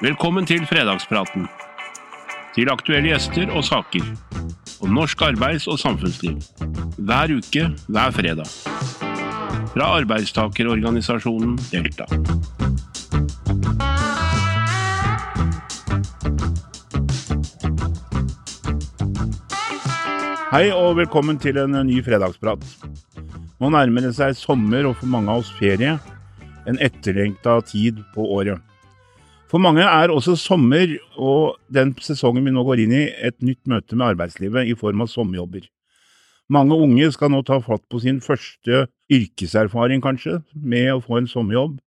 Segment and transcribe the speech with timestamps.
[0.00, 1.42] Velkommen til fredagspraten.
[2.54, 4.06] Til aktuelle gjester og saker.
[4.80, 6.38] Om norsk arbeids- og samfunnsliv.
[6.96, 8.48] Hver uke, hver fredag.
[9.74, 12.08] Fra arbeidstakerorganisasjonen Delta.
[20.50, 22.64] Hei og velkommen til en ny fredagsprat.
[23.60, 25.98] Nå nærmer det seg sommer og for mange av oss ferie.
[26.66, 28.64] En etterlengta tid på året.
[29.50, 33.64] For mange er også sommer og den sesongen vi nå går inn i, et nytt
[33.66, 35.64] møte med arbeidslivet i form av sommerjobber.
[36.50, 41.28] Mange unge skal nå ta fatt på sin første yrkeserfaring, kanskje, med å få en
[41.30, 41.80] sommerjobb,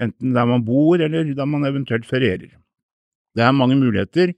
[0.00, 2.52] enten der man bor eller der man eventuelt ferierer.
[3.36, 4.36] Det er mange muligheter,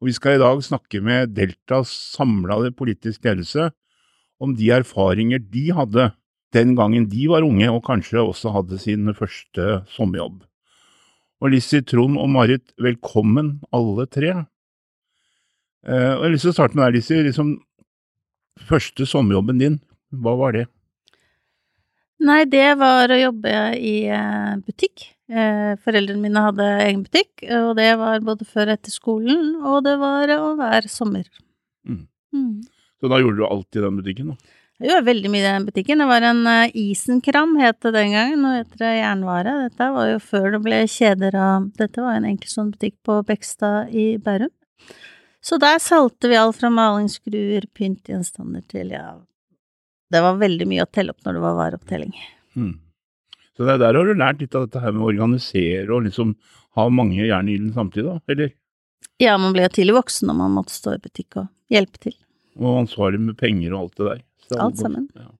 [0.00, 3.70] og vi skal i dag snakke med Deltas samlede politiske ledelse
[4.42, 6.10] om de erfaringer de hadde
[6.52, 10.42] den gangen de var unge og kanskje også hadde sin første sommerjobb.
[11.42, 14.30] Og Lissi, Trond og Marit, velkommen alle tre.
[15.82, 17.16] Uh, og jeg har lyst til å starte med deg, Lissi.
[17.26, 17.48] Liksom,
[18.68, 19.80] første sommerjobben din,
[20.22, 20.68] hva var det?
[22.22, 25.08] Nei, det var å jobbe i eh, butikk.
[25.26, 29.80] Eh, foreldrene mine hadde egen butikk, og det var både før og etter skolen, og
[29.88, 31.26] det var å hver sommer.
[31.82, 32.04] Mm.
[32.30, 32.60] Mm.
[33.02, 34.54] Så da gjorde du alt i den butikken, da?
[34.82, 36.00] Jeg gjorde veldig mye i den butikken.
[36.02, 38.40] Det var en uh, Isenkram, het det den gangen.
[38.42, 39.52] Nå heter det Jernvare.
[39.68, 43.92] Dette var jo før det ble kjeder av Dette var en sånn butikk på Bekstad
[43.94, 44.50] i Bærum.
[45.42, 49.20] Så der solgte vi alt fra malingsskruer, pyntgjenstander til ja
[50.10, 52.16] Det var veldig mye å telle opp når det var vareopptelling.
[52.58, 52.74] Mm.
[53.54, 56.34] Så det, der har du lært litt av dette her med å organisere og liksom
[56.78, 58.52] ha mange jern i ilden samtidig, da, eller?
[59.22, 62.18] Ja, man ble jo tidlig voksen når man måtte stå i butikk og hjelpe til.
[62.58, 64.22] Og ansvarlig med penger og alt det der.
[64.60, 65.08] Alt sammen.
[65.16, 65.30] Ja.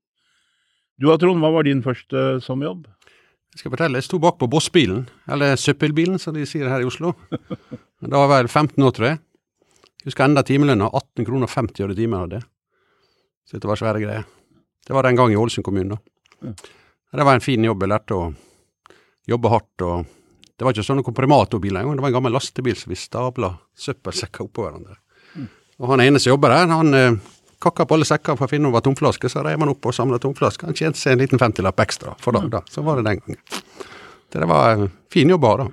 [1.01, 2.87] Du da, Trond, hva var din første sommerjobb?
[3.53, 6.89] Jeg skal fortelle, jeg sto bak på bossbilen, eller søppelbilen som de sier her i
[6.89, 7.13] Oslo.
[8.01, 9.19] Da var jeg vel 15 år, tror jeg.
[10.07, 12.41] Husker enda timelønna, 18 kroner 50 øre timen hadde.
[13.47, 14.25] Så dette var svære greier.
[14.87, 16.49] Det var den gang i Ålesund kommune, da.
[16.49, 16.55] Ja.
[17.13, 18.33] Det var en fin jobb, jeg lærte å
[19.29, 20.19] jobbe hardt og
[20.53, 24.45] Det var ikke sånne komprimatorbiler engang, det var en gammel lastebil som vi stabla søppelsekker
[24.45, 24.95] oppå hverandre.
[25.83, 27.17] Og han ene som jobber her, han eh,
[27.63, 29.87] kakka på alle sekker for å finne om det var tomflasker, så reiv han opp
[29.89, 30.71] og samla tomflasker.
[30.71, 32.63] Han tjente seg en liten femtilapp ekstra for dag, da.
[32.71, 33.41] Så var det den gangen.
[34.33, 35.69] Det var fin jobb å ha, da.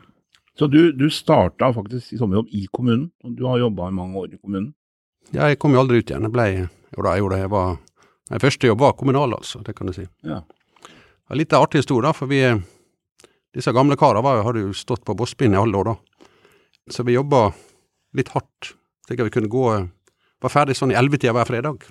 [0.60, 4.20] Så du, du starta faktisk i sommerjobb i kommunen, og du har jobba i mange
[4.20, 4.74] år i kommunen?
[5.32, 6.26] Ja, jeg kom jo aldri ut igjen.
[6.28, 7.44] Jeg ble Jo da, jeg gjorde det.
[7.46, 7.78] Jeg var
[8.30, 9.62] Min første jobb var kommunal, altså.
[9.66, 10.04] Det kan du si.
[10.28, 10.42] Ja.
[10.44, 12.44] Det var litt artig historie, da, for vi
[13.56, 15.96] Disse gamle karene hadde jo stått på bosspinn i alle år, da.
[16.94, 17.48] Så vi jobba
[18.18, 18.74] litt hardt,
[19.08, 19.64] slik at vi kunne gå
[20.40, 21.88] Var ferdig sånn i ellevetida hver fredag.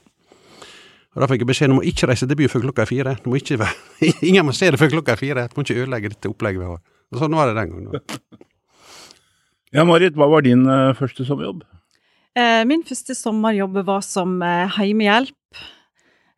[1.14, 3.16] Og Da fikk jeg beskjed om å ikke reise til byen før klokka er fire.
[3.22, 3.74] Du må ikke være,
[4.28, 5.48] ingen må se det før klokka er fire.
[5.48, 6.84] Du må ikke ødelegge dette opplegget vi har.
[7.08, 8.20] Og Sånn var det den gangen.
[9.76, 11.64] ja, Marit, hva var din uh, første sommerjobb?
[12.38, 15.34] Eh, Min første sommerjobb var som eh, heimehjelp.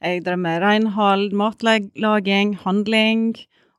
[0.01, 3.35] Jeg drev med renhold, matlaging, handling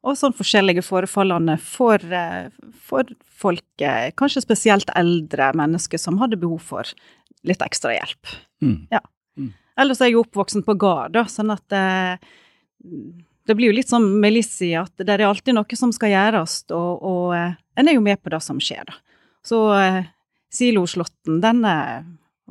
[0.06, 3.10] og sånn forskjellige forefallene for, eh, for
[3.42, 6.84] folk, eh, kanskje spesielt eldre mennesker som hadde behov for
[7.48, 8.36] litt ekstra hjelp.
[8.62, 8.88] Mm.
[9.82, 12.32] Ellers er jeg jo oppvoksen på gard, sånn at eh,
[13.48, 16.62] det blir jo litt som med Lissi, at det er alltid noe som skal gjøres,
[16.76, 18.98] og, og eh, en er jo med på det som skjer, da.
[19.46, 20.04] Så eh,
[20.52, 22.02] Siloslåtten, den eh,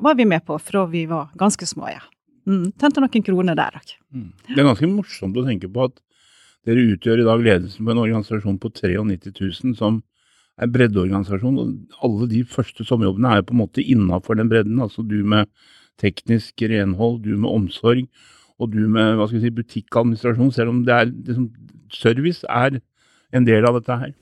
[0.01, 2.03] var vi med på fra vi var ganske små, ja.
[2.49, 3.91] Mm, tente noen kroner der òg.
[4.17, 4.31] Mm.
[4.49, 6.01] Det er ganske morsomt å tenke på at
[6.67, 10.01] dere utgjør i dag ledelsen på en organisasjon på 93 000 som
[10.59, 11.59] er breddeorganisasjon.
[11.59, 14.81] og Alle de første sommerjobbene er jo på en måte innafor den bredden.
[14.83, 15.47] Altså du med
[16.01, 18.07] teknisk renhold, du med omsorg
[18.61, 20.53] og du med hva skal vi si, butikkadministrasjon.
[20.53, 21.51] Selv om det er liksom,
[21.93, 22.81] service er
[23.33, 24.13] en del av dette her.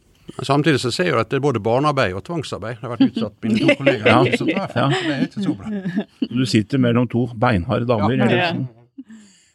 [0.45, 2.77] Samtidig så ser jeg at det er både barnearbeid og tvangsarbeid.
[2.77, 4.29] Det har vært utsatt mine to kollegaer.
[4.29, 4.37] Ja.
[4.39, 4.89] Så det er, Ja.
[4.93, 6.05] det er ikke så bra.
[6.29, 8.13] Du sitter mellom to beinharde damer.
[8.21, 8.29] Ja.
[8.29, 8.51] Ja.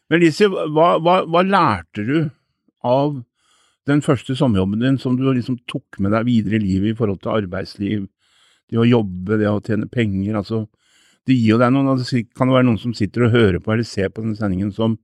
[0.09, 2.15] Men Lise, hva, hva, hva lærte du
[2.83, 3.21] av
[3.89, 7.19] den første sommerjobben din som du liksom tok med deg videre i livet i forhold
[7.23, 8.05] til arbeidsliv,
[8.71, 10.63] det å jobbe, det å tjene penger, altså
[11.27, 13.73] det gir jo deg noen, altså, kan det være noen som sitter og hører på
[13.73, 14.97] eller ser på denne sendingen som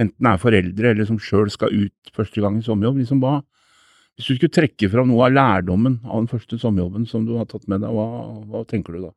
[0.00, 3.40] enten er foreldre eller som sjøl skal ut første gang i sommerjobb, liksom hva,
[4.14, 7.48] hvis du skulle trekke fram noe av lærdommen av den første sommerjobben som du har
[7.50, 8.06] tatt med deg, hva,
[8.50, 9.12] hva tenker du da?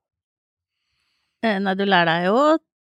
[1.43, 2.51] Eh, Nei, du lærer deg jo å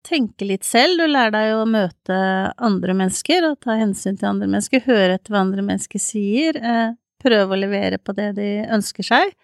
[0.07, 2.17] tenke litt selv, du lærer deg å møte
[2.63, 6.95] andre mennesker og ta hensyn til andre mennesker, høre etter hva andre mennesker sier, eh,
[7.23, 9.35] prøve å levere på det de ønsker seg,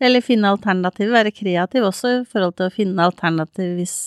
[0.00, 3.98] eller finne alternativ, være kreativ også i forhold til å finne alternativ hvis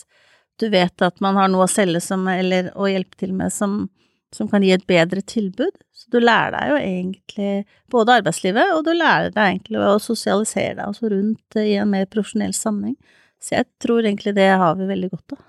[0.62, 3.86] du vet at man har noe å selge som, eller å hjelpe til med som
[4.36, 5.78] som kan gi et bedre tilbud.
[5.94, 7.50] Så du lærer deg jo egentlig
[7.92, 12.10] både arbeidslivet, og du lærer deg egentlig å sosialisere deg også rundt i en mer
[12.12, 12.98] profesjonell sammenheng.
[13.44, 15.44] Så jeg tror egentlig det har vi veldig godt av.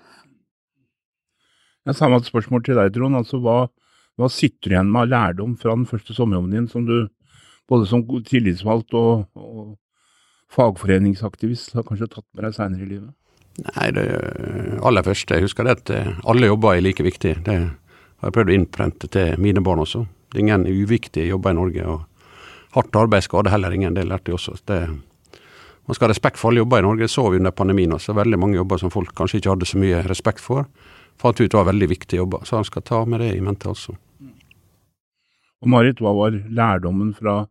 [1.85, 3.17] Jeg Samme spørsmål til deg, Trond.
[3.19, 3.67] Altså, hva,
[4.17, 7.11] hva sitter du igjen med av lærdom fra den første sommerjobben din, som du
[7.69, 9.75] både som tillitsvalgt og, og
[10.53, 13.13] fagforeningsaktivist har kanskje tatt med deg seinere i livet?
[13.69, 14.05] Nei, det
[14.83, 17.39] aller første, jeg husker det at eh, alle jobber er like viktige.
[17.45, 20.03] Det har jeg prøvd å innprente til mine barn også.
[20.31, 21.85] Det er ingen uviktige jobber i Norge.
[21.85, 24.57] og Hardt arbeid skader heller ingen, det lærte jeg også.
[24.67, 24.81] Det,
[25.87, 27.05] man skal ha respekt for alle jobber i Norge.
[27.05, 28.17] Det så vi under pandemien også.
[28.17, 30.67] Veldig mange jobber som folk kanskje ikke hadde så mye respekt for.
[31.21, 32.43] Fant ut var veldig viktige jobber.
[32.45, 33.95] Så han skal ta med det i mente også.
[35.63, 37.45] Og Marit, hva var lærdommen fra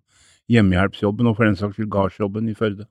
[0.52, 2.86] hjemmehjelpsjobben og for den saks skyld gardsjobben i Førde?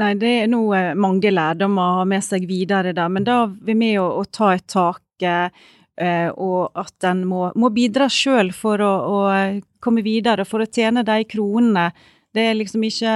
[0.00, 3.44] Nei, det er nå eh, mange lærdommer å ha med seg videre der, men da
[3.44, 5.02] er vi med å, å ta et tak.
[5.22, 9.18] Eh, og at en må, må bidra sjøl for å, å,
[9.84, 11.92] komme videre, for å tjene de kronene.
[12.34, 13.12] Det er liksom ikke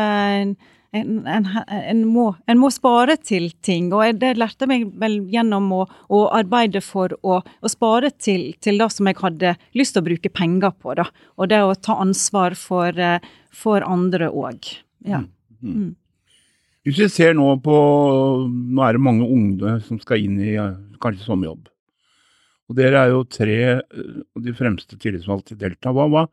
[1.00, 5.70] en, en, en, må, en må spare til ting, og det lærte meg vel gjennom
[5.76, 10.04] å, å arbeide for å, å spare til, til, det som jeg hadde lyst til
[10.04, 11.08] å bruke penger på, da.
[11.38, 13.24] Og det å ta ansvar for, eh,
[13.54, 14.74] for andre òg.
[15.06, 15.24] Ja.
[15.62, 15.72] Mm.
[15.72, 15.88] mm.
[16.88, 17.74] Hvis vi ser nå på
[18.48, 20.54] Nå er det mange unge som skal inn i
[21.02, 21.66] kanskje sommerjobb.
[22.68, 25.92] Og dere er jo tre av de fremste tillitsvalgte i Delta.
[25.96, 26.24] Hva, hva,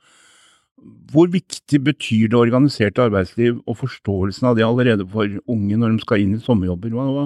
[1.12, 6.04] hvor viktig betyr det organiserte arbeidsliv og forståelsen av det allerede for unge når de
[6.04, 6.92] skal inn i sommerjobber?
[6.94, 7.26] Hva, hva,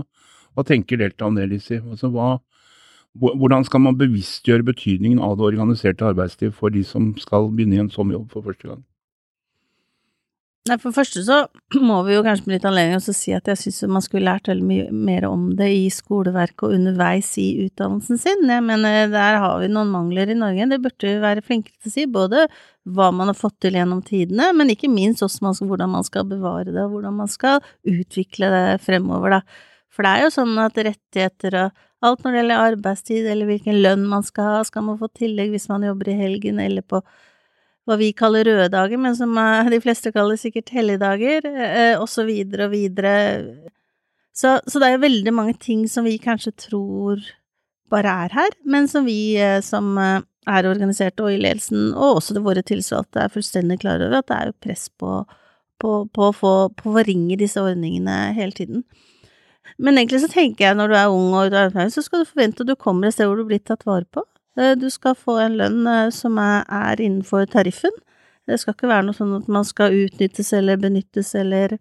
[0.54, 1.80] hva tenker Delta om det, Lissi?
[1.82, 2.12] Altså,
[3.18, 7.84] hvordan skal man bevisstgjøre betydningen av det organiserte arbeidsliv for de som skal begynne i
[7.84, 8.84] en sommerjobb for første gang?
[10.68, 11.38] Nei, For det første så
[11.90, 14.50] må vi jo kanskje benytte anledningen til å si at jeg syns man skulle lært
[14.52, 18.44] veldig mye mer om det i skoleverket og underveis i utdannelsen sin.
[18.52, 20.70] Jeg mener, der har vi noen mangler i Norge.
[20.70, 22.06] Det burde vi være flinkere til å si.
[22.20, 22.46] Både
[22.90, 26.06] hva man har fått til gjennom tidene, men ikke minst også man skal, hvordan man
[26.08, 29.68] skal bevare det, og hvordan man skal utvikle det fremover, da.
[29.90, 33.82] For det er jo sånn at rettigheter og alt når det gjelder arbeidstid, eller hvilken
[33.84, 37.02] lønn man skal ha, skal man få tillegg hvis man jobber i helgen eller på
[37.90, 39.34] hva vi kaller røde dager, men som
[39.72, 43.14] de fleste kaller sikkert helligdager, eh, og så videre og videre.
[44.36, 47.24] Så, så, det er jo veldig mange ting som vi kanskje tror
[47.90, 52.22] bare er her, men som vi eh, som eh, er organiserte og i ledelsen, og
[52.22, 55.20] også våre tillitsvalgte, er fullstendig klar over at det er jo press på,
[55.82, 58.86] på, på, på å forringe disse ordningene hele tiden.
[59.80, 62.66] Men egentlig så tenker jeg når du er ung og ute så skal du forvente
[62.66, 64.24] at du kommer et sted hvor du blir tatt vare på.
[64.60, 67.96] Eh, du skal få en lønn eh, som er innenfor tariffen.
[68.50, 71.76] Det skal ikke være noe sånn at man skal utnyttes eller benyttes eller,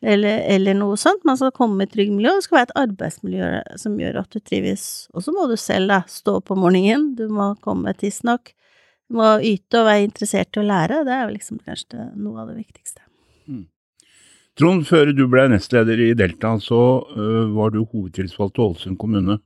[0.00, 1.24] eller, eller noe sånt.
[1.28, 3.52] Man skal komme i et trygg miljø, og det skal være et arbeidsmiljø
[3.82, 4.86] som gjør at du trives.
[5.12, 8.54] Og så må du selv da stå på morgenen, du må komme tidsnok.
[9.10, 11.02] Du må yte og være interessert i å lære.
[11.08, 13.02] Det er jo liksom kanskje noe av det viktigste.
[13.50, 13.66] Mm.
[14.60, 19.40] Trond, før du ble nestleder i Delta, så uh, var du hovedtillitsvalgt i Ålesund kommune.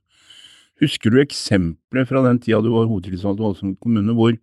[0.81, 4.35] Husker du eksempler fra den tida du var hovedtillitsvalgt i Ålesund kommune, hvor,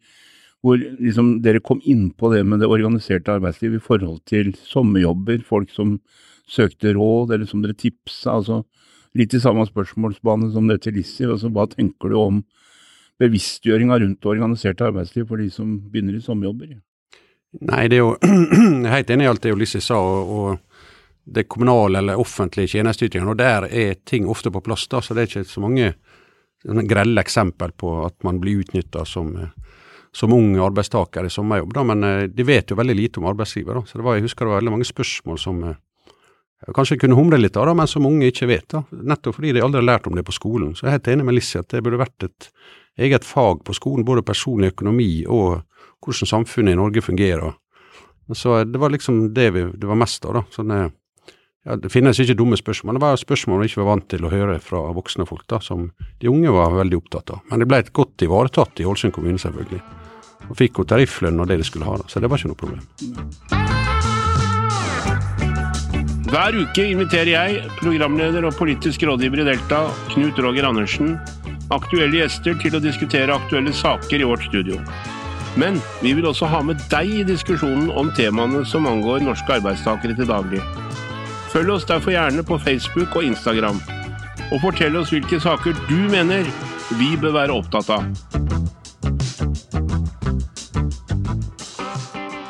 [0.65, 5.45] hvor liksom dere kom inn på det med det organiserte arbeidslivet i forhold til sommerjobber,
[5.47, 5.99] folk som
[6.51, 8.39] søkte råd, eller som dere tipsa?
[8.39, 8.65] altså
[9.15, 11.23] Litt i samme spørsmålsbane som det til Lissi.
[11.23, 12.41] Altså, hva tenker du om
[13.23, 16.73] bevisstgjøringa rundt det organiserte arbeidslivet for de som begynner i sommerjobber?
[17.63, 18.17] Nei, det er jo
[18.97, 20.01] helt enig i alt det Lissi sa.
[20.03, 20.75] og, og
[21.25, 24.87] det kommunale eller offentlige tjenesteytingene, og der er ting ofte på plass.
[24.89, 25.95] da, så Det er ikke så mange
[26.65, 29.33] grelle eksempel på at man blir utnytta som,
[30.13, 31.75] som ung arbeidstaker i sommerjobb.
[31.75, 31.85] Da.
[31.85, 33.75] Men eh, de vet jo veldig lite om arbeidslivet.
[33.75, 33.83] Da.
[33.87, 35.81] Så det var, jeg husker det var veldig mange spørsmål som eh,
[36.65, 38.69] jeg kanskje kunne humre litt av, da, men som unge ikke vet.
[38.73, 38.85] da.
[39.13, 40.73] Nettopp fordi de aldri har lært om det på skolen.
[40.73, 42.49] Så jeg er helt enig med Lissi at det burde vært et
[43.05, 45.65] eget fag på skolen, både personlig økonomi og
[46.05, 47.57] hvordan samfunnet i Norge fungerer.
[48.33, 50.39] Så det var liksom det vi, det var mest av.
[50.39, 50.45] da.
[50.55, 50.79] Sånne
[51.65, 54.33] ja, Det finnes ikke dumme spørsmål, det var spørsmål vi ikke var vant til å
[54.33, 55.91] høre fra voksne folk, da, som
[56.21, 57.45] de unge var veldig opptatt av.
[57.51, 59.81] Men det ble et godt ivaretatt i Ålesund kommune, selvfølgelig.
[60.51, 62.61] Og fikk jo tarifflønn og det de skulle ha, da, så det var ikke noe
[62.61, 62.85] problem.
[66.35, 71.15] Hver uke inviterer jeg, programleder og politisk rådgiver i Delta, Knut Roger Andersen,
[71.73, 74.81] aktuelle gjester til å diskutere aktuelle saker i vårt studio.
[75.57, 80.17] Men vi vil også ha med deg i diskusjonen om temaene som angår norske arbeidstakere
[80.19, 80.63] til daglig.
[81.55, 83.77] Følg oss derfor gjerne på Facebook og Instagram.
[84.51, 86.49] Og fortell oss hvilke saker du mener
[86.99, 88.09] vi bør være opptatt av.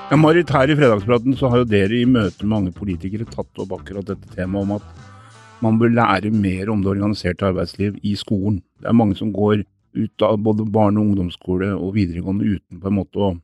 [0.08, 3.60] Ja, Marit, her i Fredagspraten så har jo dere i møte med mange politikere tatt
[3.60, 8.16] opp akkurat dette temaet om at man bør lære mer om det organiserte arbeidsliv i
[8.16, 8.62] skolen.
[8.80, 9.66] Det er mange som går
[10.00, 13.34] ut av både barne- og ungdomsskole og videregående uten på en måte å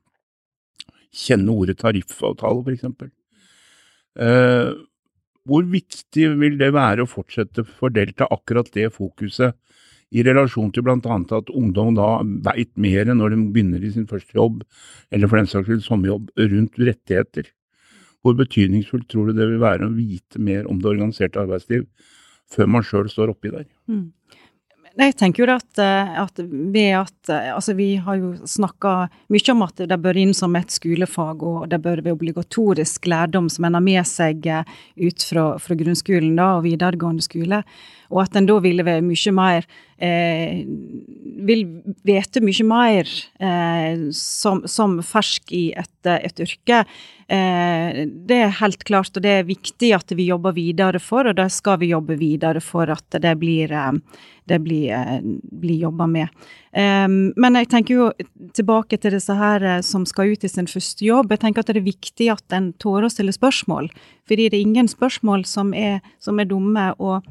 [1.12, 3.12] kjenne ordet tariffavtale, for eksempel.
[5.48, 9.56] Hvor viktig vil det være å fortsette for Delta akkurat det fokuset,
[10.10, 10.98] i relasjon til bl.a.
[10.98, 12.08] at ungdom da
[12.48, 14.64] veit mer når de begynner i sin første jobb,
[15.14, 17.52] eller for den saks skyld sommerjobb, rundt rettigheter?
[18.20, 21.86] Hvor betydningsfullt tror du det vil være å vite mer om det organiserte arbeidsliv
[22.50, 23.68] før man sjøl står oppi der?
[23.88, 24.10] Mm.
[24.98, 29.52] Jeg tenker jo at, eh, at ved at eh, Altså, vi har jo snakka mye
[29.52, 33.68] om at det bør inn som et skolefag, og det bør være obligatorisk lærdom som
[33.68, 34.66] en har med seg eh,
[34.98, 37.62] ut fra, fra grunnskolen da, og videregående skole.
[38.10, 39.66] Og at en da ville være mye mer
[40.02, 40.64] eh,
[41.46, 41.62] Vil
[42.06, 46.82] vite mye mer eh, som, som, fersk i et, et yrke.
[47.30, 51.38] Eh, det er helt klart, og det er viktig at vi jobber videre for, og
[51.38, 53.72] det skal vi jobbe videre for at det blir
[54.50, 55.20] det blir, eh,
[55.62, 56.28] blir jobba med.
[56.70, 58.06] Um, men jeg tenker jo
[58.54, 61.30] tilbake til disse her eh, som skal ut i sin første jobb.
[61.34, 63.90] Jeg tenker at det er viktig at en tårer å stille spørsmål.
[64.30, 66.92] Fordi det er ingen spørsmål som er, som er dumme.
[66.98, 67.26] og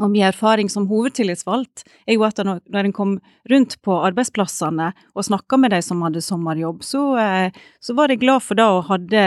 [0.00, 3.12] og min erfaring som hovedtillitsvalgt er jo at når en kom
[3.50, 8.18] rundt på arbeidsplassene og snakka med de som hadde sommerjobb, så, eh, så var de
[8.20, 9.22] glad for det og hadde,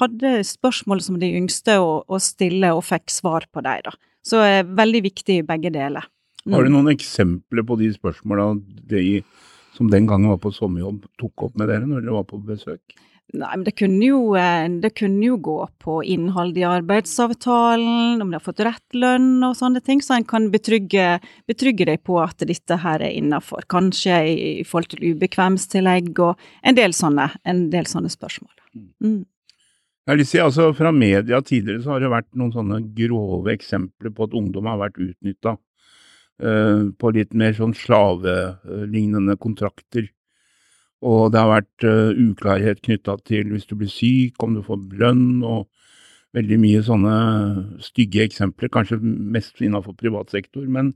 [0.00, 3.94] hadde spørsmål som de yngste å, å stille, og fikk svar på dem.
[4.26, 6.06] Så er veldig viktig begge deler.
[6.46, 6.76] Har du mm.
[6.76, 8.52] noen eksempler på de spørsmåla
[8.90, 9.20] de
[9.76, 12.96] som den gangen var på sommerjobb, tok opp med dere når dere var på besøk?
[13.34, 18.30] Nei, men det kunne, jo, eh, det kunne jo gå på innhold i arbeidsavtalen, om
[18.30, 21.18] de har fått rett lønn og sånne ting, så en kan betrygge,
[21.50, 23.66] betrygge deg på at dette her er innafor.
[23.72, 28.54] Kanskje i, i, forhold til ubekvemstillegg og en del sånne, en del sånne spørsmål.
[28.76, 28.90] Mm.
[29.08, 29.24] mm.
[30.22, 34.36] Si, altså Fra media tidligere så har det vært noen sånne grove eksempler på at
[34.38, 40.06] ungdom har vært utnytta uh, på litt mer sånn slavelignende kontrakter.
[41.04, 44.80] Og det har vært uh, uklarhet knytta til hvis du blir syk, om du får
[44.92, 45.66] brønn, og
[46.36, 47.16] veldig mye sånne
[47.84, 50.64] stygge eksempler, kanskje mest innenfor privat sektor.
[50.64, 50.92] Men,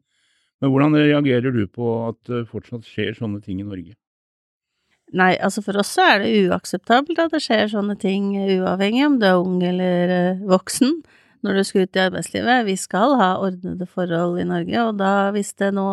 [0.61, 3.97] men hvordan reagerer du på at det fortsatt skjer sånne ting i Norge?
[5.16, 8.30] Nei, altså for oss så er det uakseptabelt at det skjer sånne ting,
[8.61, 11.00] uavhengig om du er ung eller uh, voksen
[11.45, 12.66] når du skal ut i arbeidslivet.
[12.69, 15.88] Vi skal ha ordnede forhold i Norge, og da, hvis det nå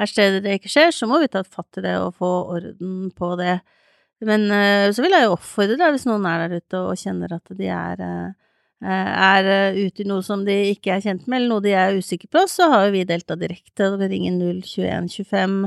[0.00, 3.10] er steder det ikke skjer, så må vi ta fatt i det og få orden
[3.16, 3.60] på det.
[4.26, 7.36] Men uh, så vil jeg jo oppfordre deg, hvis noen er der ute og kjenner
[7.36, 11.54] at de er, uh, er ute i noe som de ikke er kjent med, eller
[11.54, 15.62] noe de er usikre på, så har jo vi delta direkte og ringer 02125.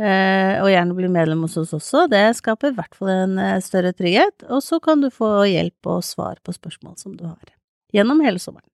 [0.00, 2.06] Uh, og gjerne bli medlem hos oss også.
[2.10, 6.00] Det skaper i hvert fall en større trygghet, og så kan du få hjelp og
[6.06, 7.52] svar på spørsmål som du har
[7.92, 8.71] gjennom hele sommeren.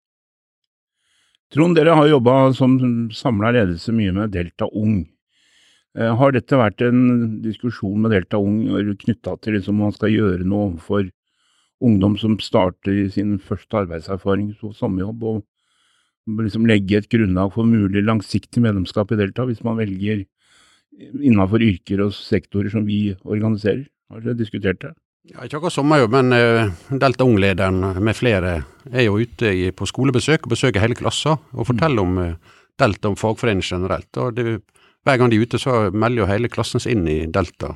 [1.55, 2.75] Trond, dere har jobba som
[3.15, 5.07] samla ledelse mye med Delta Ung.
[5.97, 8.67] Eh, har dette vært en diskusjon med Delta Ung
[9.01, 11.09] knytta til liksom man skal gjøre noe overfor
[11.81, 18.05] ungdom som starter sin første arbeidserfaring på sommerjobb, og liksom legge et grunnlag for mulig
[18.05, 20.27] langsiktig medlemskap i Delta, hvis man velger
[20.99, 23.87] innenfor yrker og sektorer som vi organiserer?
[24.13, 24.93] Har dere diskutert det?
[25.29, 29.87] Ja, ikke akkurat sommerjobb, men uh, Delta Ung-lederen med flere er jo ute i, på
[29.89, 34.11] skolebesøk og besøker hele klasser og forteller om uh, Delta, om fagforening generelt.
[34.17, 34.61] og det,
[35.05, 37.75] Hver gang de er ute, så melder jo hele klassen seg inn i Delta.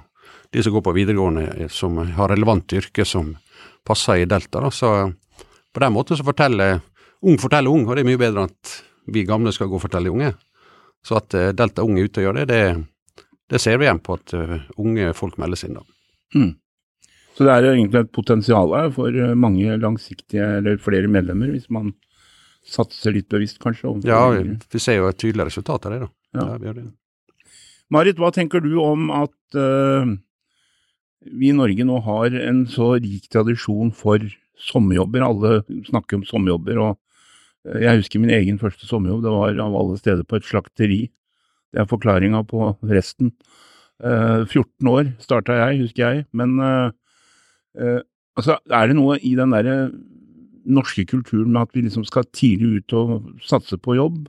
[0.53, 3.33] De som går på videregående eh, som har relevant yrke som
[3.87, 4.61] passer i Delta.
[4.61, 4.71] Da.
[4.71, 4.91] Så
[5.73, 6.81] på den måten så forteller
[7.23, 8.75] ung forteller ung, og det er mye bedre enn at
[9.13, 10.33] vi gamle skal gå og fortelle unge.
[11.07, 14.03] Så at uh, Delta Ung er ute og gjør det, det, det ser vi igjen
[14.05, 14.35] på at
[14.79, 15.87] unge folk melder seg inn da.
[16.37, 16.53] Mm.
[17.37, 21.71] Så det er egentlig et potensial her for eh, mange langsiktige, eller flere medlemmer, hvis
[21.73, 21.95] man
[22.69, 23.95] satser litt bevisst, kanskje.
[24.07, 26.11] Ja, vi ser jo et tydelig resultat av det, da.
[26.37, 26.45] Ja.
[26.63, 26.85] Ja, det.
[27.93, 30.13] Marit, hva tenker du om at uh,
[31.29, 34.23] vi i Norge nå har en så rik tradisjon for
[34.69, 35.25] sommerjobber?
[35.27, 36.95] Alle snakker om sommerjobber, og
[37.69, 39.25] uh, jeg husker min egen første sommerjobb.
[39.27, 41.03] Det var av alle steder på et slakteri.
[41.73, 43.35] Det er forklaringa på resten.
[44.03, 46.27] Uh, 14 år starta jeg, husker jeg.
[46.37, 46.91] Men Eh,
[47.77, 49.77] altså, er det noe i den derre
[50.63, 53.15] norske kulturen med at vi liksom skal tidlig ut og
[53.45, 54.27] satse på jobb?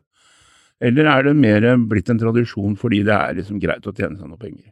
[0.83, 4.29] Eller er det mer blitt en tradisjon fordi det er liksom greit å tjene seg
[4.29, 4.71] noe penger?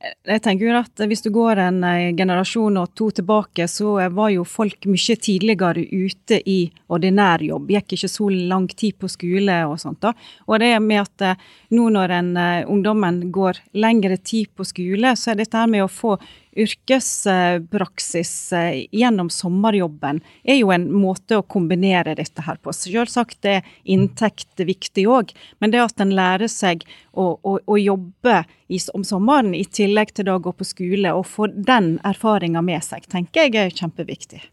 [0.00, 4.30] Jeg tenker jo at Hvis du går en eh, generasjon og to tilbake, så var
[4.32, 7.68] jo folk mye tidligere ute i ordinær jobb.
[7.74, 10.00] Gikk ikke så lang tid på skole og sånt.
[10.00, 10.14] da.
[10.48, 12.30] Og det med at eh, nå når en,
[12.72, 16.16] ungdommen går lengre tid på skole, så er dette her med å få
[16.60, 22.74] yrkespraksis eh, gjennom sommerjobben er jo en måte å kombinere dette her på.
[22.74, 28.42] Selvsagt er inntekt viktig òg, men det at en lærer seg å, å, å jobbe
[28.68, 32.84] i, om sommeren i tillegg til å gå på skole, og få den erfaringa med
[32.86, 34.44] seg, tenker jeg er kjempeviktig.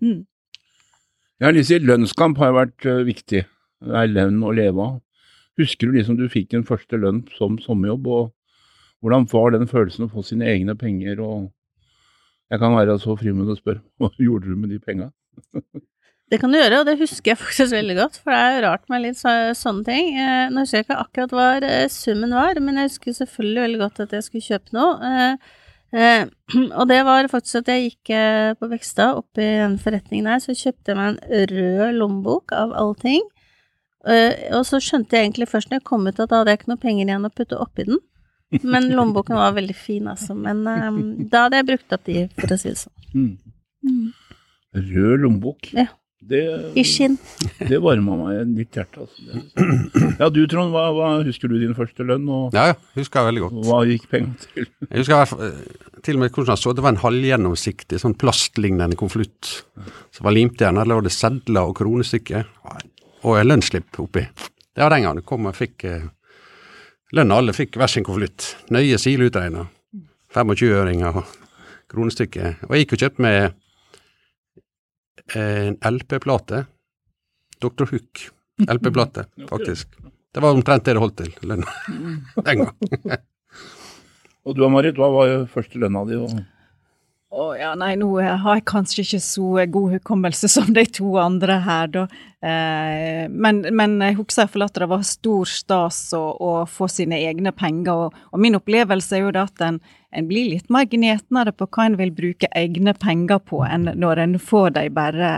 [0.00, 0.24] Mm.
[1.40, 3.46] Ja, Lise, lønnskamp har vært uh, viktig.
[3.80, 4.98] Det er lønn å leve av.
[5.60, 8.28] Husker du liksom du fikk din første lønn som sommerjobb, og
[9.00, 11.20] hvordan var den følelsen å få sine egne penger?
[11.24, 11.50] og
[12.52, 15.10] Jeg kan være så frimodig å spørre, hva gjorde du med de penga?
[16.30, 18.66] Det kan du gjøre, og det husker jeg faktisk veldig godt, for det er jo
[18.68, 20.12] rart med litt så, sånne ting.
[20.14, 23.80] Eh, nå husker jeg ikke akkurat hva eh, summen var, men jeg husker selvfølgelig veldig
[23.80, 25.10] godt at jeg skulle kjøpe noe.
[25.10, 25.56] Eh,
[25.90, 26.26] Eh,
[26.78, 30.54] og det var faktisk at jeg gikk eh, på Vekstad, i en forretning der, så
[30.54, 33.26] kjøpte jeg meg en rød lommebok av alle ting.
[34.06, 36.62] Eh, og så skjønte jeg egentlig først når jeg kom ut at da hadde jeg
[36.62, 38.00] ikke noe penger igjen å putte oppi den.
[38.66, 40.34] Men lommeboken var veldig fin, altså.
[40.34, 42.96] Men um, da hadde jeg brukt opp de, for å si det sånn.
[43.14, 43.32] Mm.
[43.86, 44.04] Mm.
[44.90, 45.72] Rød lommebok.
[45.76, 45.86] Ja.
[46.30, 46.40] Det,
[46.76, 47.14] I skinn.
[47.64, 49.06] det varma meg litt hjerte.
[49.06, 49.38] Altså.
[50.20, 53.30] Ja, du Trond, hva, hva husker du din første lønn, og Ja, ja, husker jeg
[53.30, 53.56] veldig godt.
[53.70, 54.66] hva gikk penga til?
[54.84, 57.00] Jeg husker i hvert fall, eh, til og med hvordan jeg så, det var en
[57.06, 59.54] halvgjennomsiktig, sånn plastlignende konvolutt
[60.12, 60.76] som var limt igjen.
[60.82, 64.26] Der lå det sedler og kronestykker og en lønnsslipp oppi.
[64.28, 65.88] Det var den gangen du kom og fikk
[67.10, 67.34] eh, lønn.
[67.34, 68.54] Alle fikk hver sin konvolutt.
[68.70, 69.66] Nøye sileutregna.
[70.34, 71.24] 25-øringer og
[71.90, 72.66] kronestykket.
[72.68, 73.34] Og jeg gikk og kjøpte meg
[75.38, 76.64] en LP-plate.
[77.60, 77.90] Dr.
[77.90, 78.30] Hook.
[78.60, 79.88] LP-plate, faktisk.
[80.30, 81.66] Det var omtrent det det holdt til, lønna
[82.46, 83.20] den gang.
[84.46, 86.18] Og du Marit, hva var første lønna di?
[86.20, 86.36] Og...
[87.30, 91.60] Å ja, nei, nå har jeg kanskje ikke så god hukommelse som de to andre
[91.62, 92.06] her, da.
[92.42, 97.20] Eh, men, men jeg husker iallfall at det var stor stas å, å få sine
[97.28, 98.08] egne penger.
[98.08, 99.78] Og, og min opplevelse er jo det at en,
[100.10, 104.24] en blir litt mer gnetnere på hva en vil bruke egne penger på, enn når
[104.26, 105.30] en får dem bare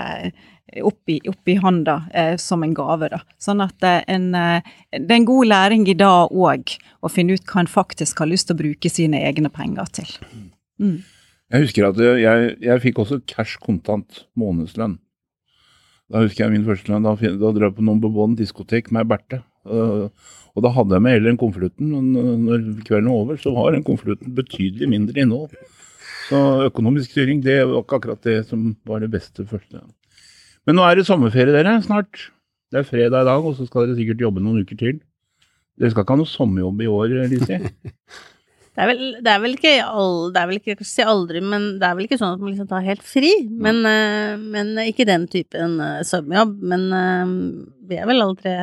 [0.81, 3.09] opp i handa eh, som en gave.
[3.13, 3.21] da.
[3.39, 7.37] Sånn at eh, en, eh, det er en god læring i dag òg, å finne
[7.37, 10.15] ut hva en faktisk har lyst til å bruke sine egne penger til.
[10.81, 11.03] Mm.
[11.53, 14.97] Jeg husker at jeg, jeg fikk også cash kontant månedslønn.
[16.13, 17.05] Da husker jeg min første lønn.
[17.05, 19.43] Da, da drev jeg på Number One diskotek med Berthe.
[19.69, 20.09] Uh,
[20.57, 23.53] og da hadde jeg med hele den konvolutten, men uh, når kvelden var over, så
[23.55, 25.53] var den konvolutten betydelig mindre innhold.
[26.27, 29.85] Så økonomisk styring, det var ikke akkurat det som var det beste første.
[30.67, 32.31] Men nå er det sommerferie, dere, snart.
[32.73, 35.01] Det er fredag i dag, og så skal dere sikkert jobbe noen uker til.
[35.77, 37.61] Dere skal ikke ha noe sommerjobb i år, Lise?
[38.73, 41.75] Det er, vel, det er vel ikke all, Det er vel ikke si aldri, men
[41.81, 43.33] det er vel ikke sånn at man liksom tar helt fri.
[43.53, 46.55] Men, eh, men ikke den typen uh, sommerjobb.
[46.73, 47.35] Men eh,
[47.91, 48.55] vi er vel aldri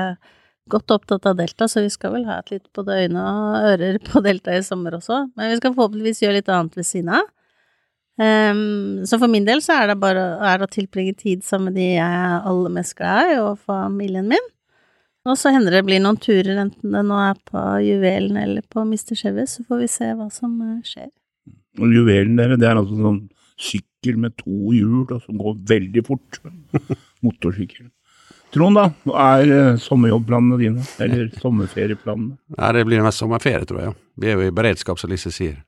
[0.70, 4.00] godt opptatt av Delta, så vi skal vel ha et litt både øyne og ører
[4.06, 5.28] på Delta i sommer også.
[5.38, 7.30] Men vi skal forhåpentligvis gjøre litt annet ved siden av.
[8.20, 11.70] Um, så for min del så er det bare er det å tilbringe tid sammen
[11.70, 14.50] med de jeg er aller mest glad i, og familien min.
[15.28, 18.86] Og så hender det blir noen turer, enten det nå er på Juvelen eller på
[18.88, 19.18] Mr.
[19.20, 21.10] Chevy, så får vi se hva som eh, skjer.
[21.80, 23.22] Og juvelen dere, det er altså sånn
[23.60, 26.40] sykkel med to hjul og som går veldig fort.
[27.26, 27.90] Motorsykkel.
[28.56, 28.88] Trond, da?
[29.06, 30.88] Hva er eh, sommerjobbplanene dine?
[31.04, 32.38] Eller sommerferieplanene?
[32.56, 33.98] Nei, det blir mest sommerferie, tror jeg.
[34.20, 35.60] Vi er jo i beredskap, som Lise sier,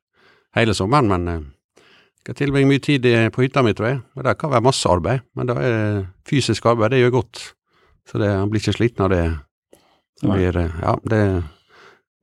[0.58, 4.04] hele sommeren, men jeg skal tilbringe mye tid på hytta mi, tror jeg.
[4.16, 7.44] Og det kan være masse arbeid, men det er fysisk arbeid, det gjør godt.
[8.10, 9.24] Så det, han blir ikke sliten av det.
[10.22, 11.22] Det blir, eh, ja, det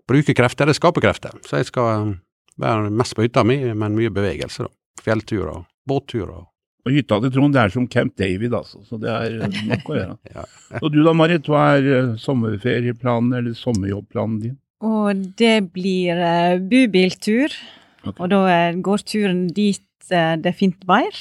[0.08, 1.34] bruker krefter, det skaper krefter.
[1.46, 2.12] Så jeg skal eh,
[2.60, 4.74] være mest på hytta mi, men mye bevegelse, da.
[5.04, 6.46] Fjellturer, båtturer.
[6.88, 8.80] Og hytta til Trond, det er som Camp David, altså.
[8.88, 10.16] Så det er eh, nok å gjøre.
[10.36, 10.44] Ja.
[10.82, 11.48] Og du da, Marit?
[11.48, 14.56] Hva er eh, sommerferieplanen eller sommerjobbplanen din?
[14.84, 17.54] Og det blir uh, bubiltur,
[17.98, 18.14] Okay.
[18.22, 19.82] og da eh, går turen dit
[20.14, 21.16] uh, det er fint vær.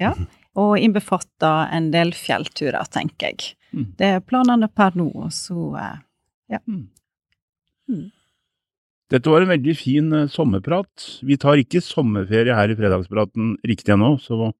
[0.00, 0.14] Ja.
[0.58, 3.50] Og innbefatter en del fjellturer, tenker jeg.
[3.74, 3.86] Mm.
[3.98, 5.96] Det er planene per nå, og så eh,
[9.12, 11.20] Dette var en veldig fin eh, sommerprat.
[11.26, 14.52] Vi tar ikke sommerferie her i Fredagspraten riktig ennå, så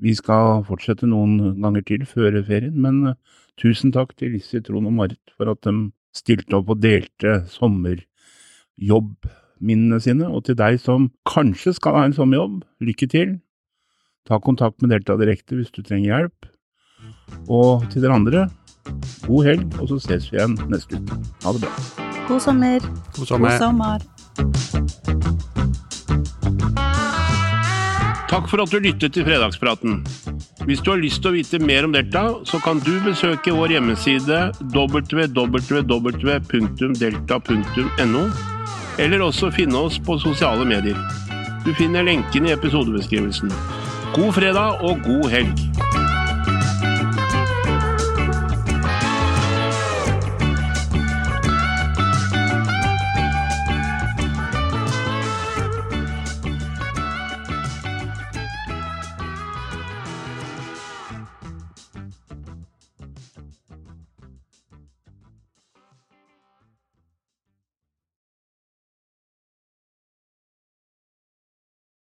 [0.00, 2.82] vi skal fortsette noen ganger til før ferien.
[2.82, 3.16] Men eh,
[3.60, 5.72] tusen takk til Lissi, Trond og Marit for at de
[6.16, 10.26] stilte opp og delte sommerjobbminnene sine.
[10.28, 13.28] Og til deg som kanskje skal ha en sommerjobb, lykke til.
[14.28, 16.38] Ta kontakt med Delta Direkte hvis du trenger hjelp.
[17.48, 18.46] Og til dere andre,
[19.26, 21.20] god helg, og så ses vi igjen neste uke.
[21.44, 21.72] Ha det bra.
[22.28, 22.78] God sommer!
[23.16, 23.48] God sommer.
[23.50, 23.98] god sommer.
[28.30, 30.06] Takk for at du lyttet til Fredagspraten.
[30.68, 33.74] Hvis du har lyst til å vite mer om Delta, så kan du besøke vår
[33.74, 34.38] hjemmeside
[34.70, 35.34] www.delta.no,
[39.02, 40.94] eller også finne oss på sosiale medier.
[41.66, 43.50] Du finner lenken i episodebeskrivelsen.
[44.14, 45.58] God fredag og god helg!